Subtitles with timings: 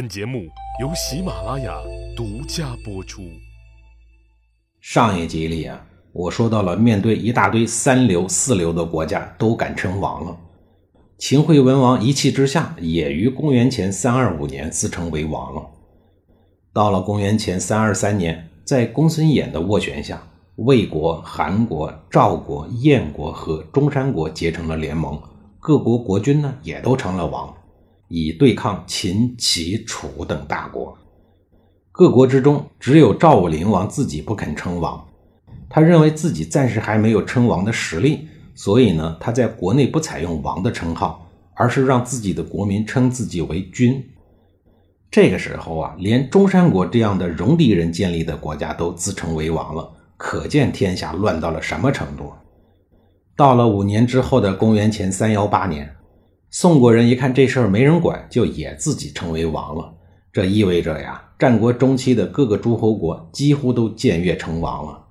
[0.00, 0.46] 本节目
[0.80, 1.76] 由喜马拉雅
[2.16, 3.20] 独家播出。
[4.80, 5.78] 上一集里啊，
[6.14, 10.34] 我说到了面对一大堆三流、四流的国家都敢称王了，
[11.18, 15.68] 秦惠文王一气之下也于公元前三二五年自称为王了。
[16.72, 20.22] 到了公元前三二三年，在公孙衍的斡旋下，
[20.56, 25.20] 魏国、韩国、赵国、燕国和中山国结成了联盟，
[25.58, 27.54] 各国国君呢也都成了王。
[28.12, 30.98] 以对抗秦、齐、楚等大国。
[31.92, 35.06] 各国之中，只有赵武灵王自己不肯称王。
[35.68, 44.04] 他认为自己暂时还没有称王的实力，所以呢，他在国内不采用王的称号，而是让自己的国民称自己为君。
[45.08, 52.32] 这个时候啊，连中山国这样的戎狄人建立的国家都自称为王了，可见天下乱到了什么程度。
[53.36, 55.94] 到了五年之后的公元前三幺八年。
[56.52, 59.94] 宋国人一看这事儿没人管，就也自己成为王了。
[60.32, 65.06] 这意味着呀，战国中期的各个诸侯国几乎都僭越成王了。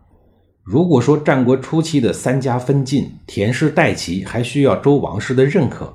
[0.64, 5.94] 如果说战国初期的三家分晋，田氏代齐还需要周王室的认可，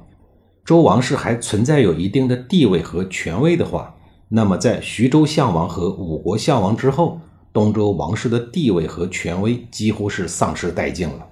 [0.65, 3.95] 周王室还存在有一定的地位和权威的话，
[4.31, 7.21] 那么在徐州相王和五国相王之后，
[7.53, 11.27] 东周王室的地位和权威几乎是丧失殆尽了。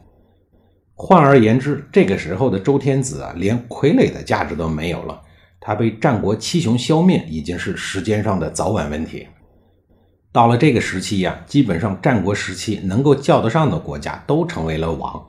[1.04, 5.20] 换而言之，这个时候的周天子啊，连傀儡的价值都没有了。
[5.58, 9.26] 他被战国七雄消灭，已经是时间上的早晚问题。
[10.30, 15.20] 到了这个时期呀，基本上战国时期能够叫得上的国家都成为了王，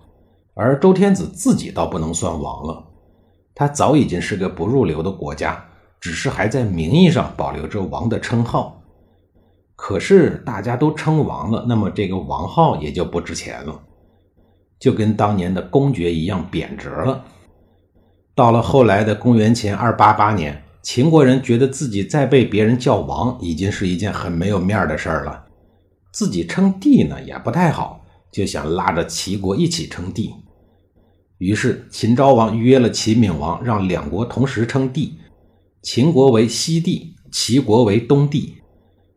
[0.54, 2.86] 而周天子自己倒不能算王了。
[3.56, 5.66] 他早已经是个不入流的国家，
[6.00, 8.80] 只是还在名义上保留着王的称号。
[9.76, 13.82] 可是大家都称王了，那么这个王号也就不值钱了。
[14.84, 17.24] 就跟当年的公爵一样贬值了。
[18.36, 25.46] 到了后来的公元前二八八年，秦国人觉得自己再被别人叫王，已经是一件很没有面的事儿了。
[26.12, 30.34] 自己称帝呢也不太好，就想拉着齐国一起称帝。
[31.38, 35.18] 于是秦昭王约了秦闵王，让两国同时称帝，
[35.82, 38.56] 秦国为西帝，齐国为东帝。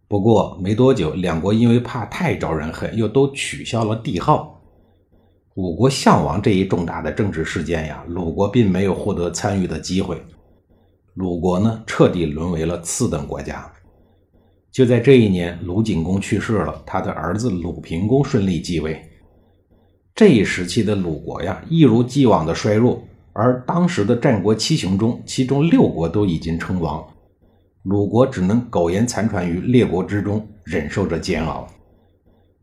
[0.07, 4.56] 不过没多久，两国因为怕太招人恨，又都取消了帝号。
[5.57, 10.23] 五国相王这一重大的政治事件呀，鲁国并没有获得参与的机会。
[11.15, 13.67] 鲁国呢，彻底沦为了次等国家。
[14.71, 19.03] 就在这一年，鲁景公去世了，他的儿子鲁平公顺利继位。
[20.15, 23.03] 这一时期的鲁国呀，一如既往的衰弱。
[23.33, 27.03] 而当时的战国七雄中，其中六国都已经称王，
[27.85, 31.67] 鲁国只能苟延残喘于列国之中，忍受着煎熬。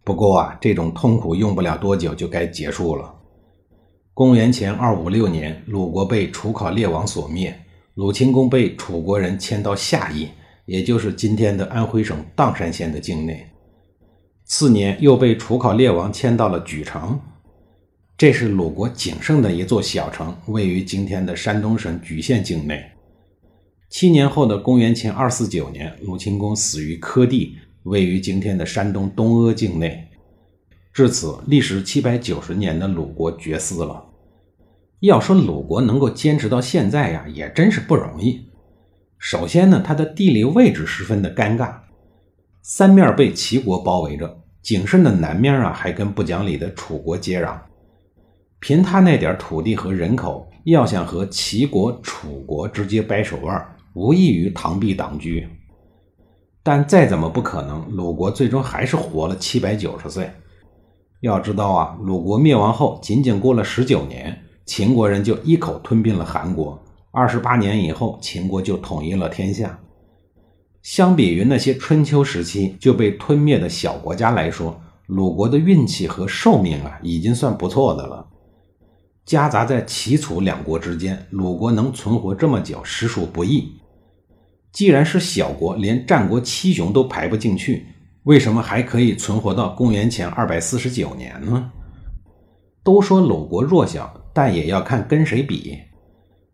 [0.03, 3.14] 不过啊，这种痛苦用不了多久就该结束了。
[4.14, 7.58] 公元前二五六年，鲁国被楚考烈王所灭，
[7.96, 10.28] 鲁清公被楚国人迁到夏邑，
[10.66, 13.47] 也就是今天的安徽省砀山县的境内。
[14.46, 17.20] 次年，又被楚考烈王迁到了莒城，
[18.18, 22.84] 这是鲁国仅剩的一座小城，位于今天的山东省莒县境内。
[23.90, 27.58] 七年后的公元前二四九年，鲁清公死于柯地。
[27.84, 30.08] 位于今天的山东东阿境内，
[30.94, 34.06] 至此历时七百九十年的鲁国绝嗣了。
[35.02, 38.48] 要说鲁国能够坚持到现在呀，也真是不容易。
[39.18, 41.76] 首先呢，它的地理位置十分的尴尬，
[42.62, 47.58] 三面被齐国包围着，景顺的南面啊还跟不讲理的楚国接壤。
[48.60, 55.30] 凭他那点土地和人口，要想和齐国、楚国直接掰手腕，无异于螳臂挡车。
[56.63, 60.31] 但再怎么不可能，鲁国最终还是活了七百九十岁。
[61.19, 66.81] 要知道啊，鲁国灭亡后，仅仅过了十九年，秦国人就一口吞并了韩国。
[67.12, 69.78] 二十八年以后，秦国就统一了天下。
[70.81, 78.25] 相比于那些春秋时期就被吞灭的小国家来说，鲁国的运气和寿命啊，已经算不错的了。
[79.25, 83.72] 夹杂在齐楚两国之间，鲁国能存活这么久，实属不易。
[84.73, 87.85] 既然是小国，连战国七雄都排不进去，
[88.23, 91.72] 为什么还可以存活到公元前二百四十九年呢？
[92.84, 95.78] 都说鲁国弱小，但也要看跟谁比。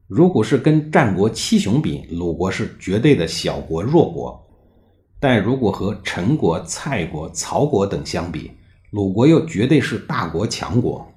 [0.06, 4.38] 如果是跟战国七雄比，鲁国是绝对的小国弱国；
[5.20, 8.52] 但如果和陈国、蔡国、曹国等相比，
[8.92, 11.08] 鲁国又绝对是大国强国。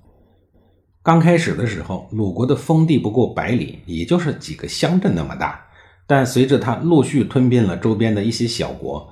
[1.03, 5.67] 刚开始的时候，鲁国的封地不过百里，也就是几个乡镇那么大。
[6.15, 9.09] 但随着他陆续吞并了周边的一些小国，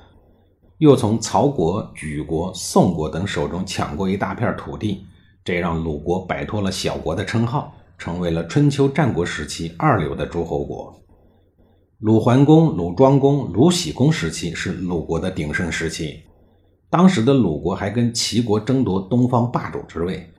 [0.77, 5.07] 又从曹国、莒国、宋国等手中抢过一大片土地，
[5.43, 10.95] 这让鲁国摆脱了小国的称号，成为了春秋战国时期二流的诸侯国。
[12.01, 16.21] 鲁桓公、鲁庄公、鲁僖公时期是鲁国的鼎盛时期，
[16.91, 20.31] 当时的鲁国还跟齐国争夺东方霸主之位。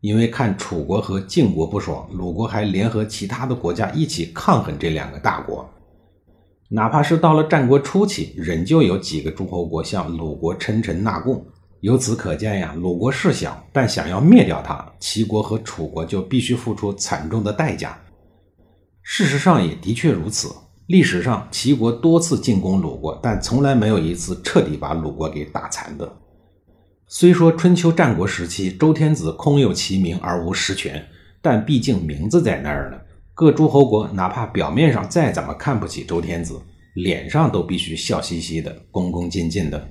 [0.00, 5.68] 因为看楚国和晋国不爽，鲁国还联合其他的国家一起抗衡这两个大国。
[6.72, 11.44] 哪怕是到了战国初期，仍旧有几个诸侯国向鲁国称臣纳贡。
[11.80, 17.98] 由此可见呀，鲁国是小，但想要灭掉它，齐国和楚国就必须付出惨重的代价。
[19.02, 20.48] 事实上也的确如此。
[20.86, 26.16] 历史上，齐国多次进攻鲁国，但从来没有一次彻底把鲁国给打残的。
[27.08, 31.04] 虽说春秋战国时期周天子空有其名而无实权，
[31.42, 32.98] 但毕竟名字在那儿呢。
[33.40, 36.60] 各诸侯国哪怕表面上再怎么看不起周天子，
[36.92, 39.82] 脸上都必须笑嘻嘻的、恭恭敬敬的。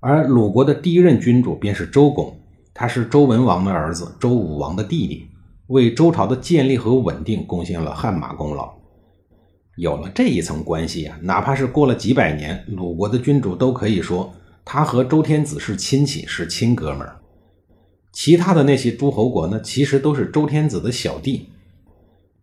[0.00, 2.34] 而鲁国的第一任君主便是周公，
[2.72, 5.26] 他是周文王的儿子，周武王的弟弟，
[5.66, 8.72] 为周朝的建立和稳定贡献了汗马功劳。
[9.76, 14.32] 有了这一层关系啊，哪怕是过了几百年，鲁国的君主都可以说
[14.64, 17.20] 他和周天子是亲戚，是亲哥们儿。
[18.14, 21.50] 其他的那些诸侯国呢，其实都是周天子的小弟。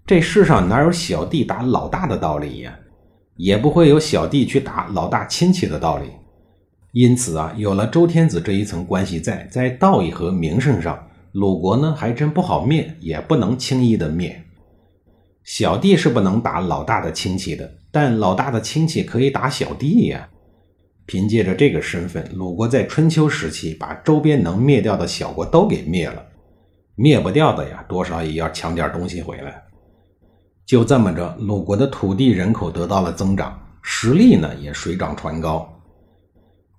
[0.07, 2.77] 这世上哪有小弟打老大的道理呀？
[3.37, 6.11] 也不会有小弟去打老大亲戚的道理。
[6.91, 14.39] 因此啊，有了周天子这一层关系在，在道义和名声上，鲁国呢还真不好灭，也不能轻易的灭。
[15.43, 20.29] 小弟是不能打老大的亲戚的，但老大的亲戚可以打小弟呀。
[21.07, 26.23] 凭借着这个身份，鲁国在春秋时期把周边能灭掉的小国都给灭了，
[26.93, 29.63] 灭不掉的呀，多少也要抢点东西回来。
[30.65, 35.71] 就这么着，鲁国的土地人口得到了增长，实力呢也水涨船高。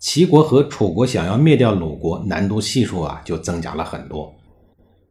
[0.01, 4.35] 齐国和楚国想要灭掉鲁国，难度系数啊就增加了很多。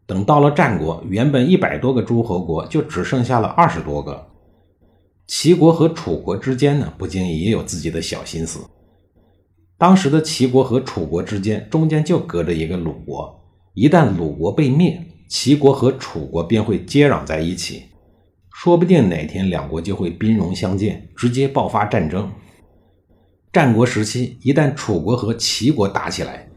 [0.05, 4.27] 等到了战国，原本一百多个诸侯国就只剩下了二十多个。
[5.25, 8.59] 齐国和楚国之间呢，不经意也有自己的小心思。
[9.77, 13.41] 当时的齐国和楚国之间，中间就隔着一个鲁国。
[13.73, 17.85] 一旦鲁国被灭，齐国和楚国便会接壤在一起，
[18.57, 22.31] 说不定哪天两国就会兵戎相见，直接爆发战争。
[23.51, 26.47] 战国时期，一旦楚国和齐国打起来，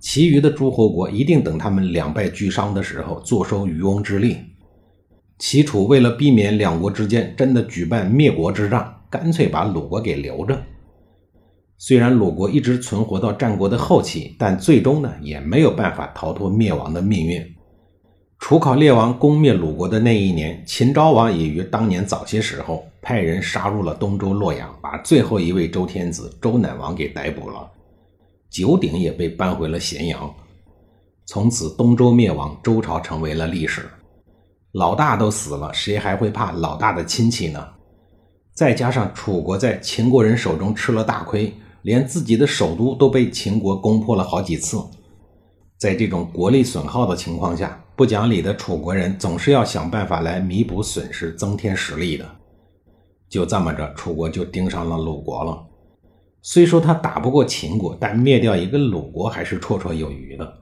[0.00, 4.38] 其余的诸侯国一定等他们两败俱伤的时候坐收渔翁之利。
[5.38, 10.58] 齐楚为了避免两国之间真的举办灭国之战，干脆把鲁国给留着。
[11.76, 17.53] 虽然鲁国一直存活到战国的后期，但最终呢也没有办法逃脱灭亡的命运。
[18.46, 27.66] 楚考烈王攻灭鲁国的那一年，秦昭王也于当年早些时候派人杀入了东周洛阳，把最后一位周天子周赧王给逮捕了。
[28.50, 30.30] 九鼎也被搬回了咸阳，
[31.24, 33.88] 从此东周灭亡，周朝成为了历史。
[34.72, 37.66] 老大都死了，谁还会怕老大的亲戚呢？
[38.52, 41.50] 再加上楚国在秦国人手中吃了大亏，
[41.80, 44.76] 连自己的首都都被秦国攻破了好几次。
[45.78, 52.28] 在这种国力损耗的情况下，不讲理的楚国人总是要想办法来弥补损失、增添实力的。
[53.28, 55.64] 就这么着，楚国就盯上了鲁国了。
[56.42, 60.52] 虽说他打不过秦国，但灭掉一个鲁国还是绰绰有余的。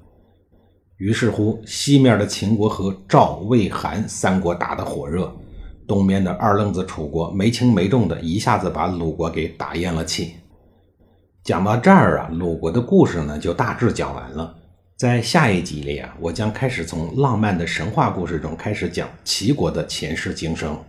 [0.99, 5.35] 于是乎，西面的秦国和赵、魏、韩三国打得火热，
[5.89, 10.35] 东边的二愣子楚国没轻没重的一下子把鲁国给打咽了气。
[11.43, 14.55] 讲到这儿啊，鲁国的故事呢就大致讲完了。
[15.03, 20.81] 在下一集里啊，我将开始从浪漫的神话故事中开始讲齐国的前世今生。